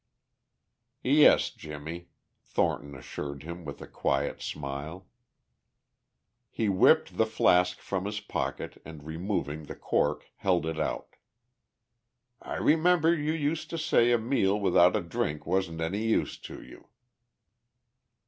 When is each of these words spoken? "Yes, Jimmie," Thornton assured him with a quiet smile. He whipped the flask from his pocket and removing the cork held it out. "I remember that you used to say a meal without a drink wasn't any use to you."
"Yes, 1.03 1.51
Jimmie," 1.51 2.09
Thornton 2.43 2.95
assured 2.95 3.43
him 3.43 3.63
with 3.65 3.83
a 3.83 3.87
quiet 3.87 4.41
smile. 4.41 5.05
He 6.49 6.69
whipped 6.69 7.17
the 7.17 7.27
flask 7.27 7.77
from 7.79 8.05
his 8.05 8.19
pocket 8.19 8.81
and 8.83 9.03
removing 9.03 9.65
the 9.65 9.75
cork 9.75 10.31
held 10.37 10.65
it 10.65 10.79
out. 10.79 11.17
"I 12.41 12.55
remember 12.55 13.15
that 13.15 13.21
you 13.21 13.33
used 13.33 13.69
to 13.69 13.77
say 13.77 14.11
a 14.11 14.17
meal 14.17 14.59
without 14.59 14.95
a 14.95 15.01
drink 15.01 15.45
wasn't 15.45 15.81
any 15.81 16.01
use 16.03 16.39
to 16.39 16.63
you." 16.63 16.87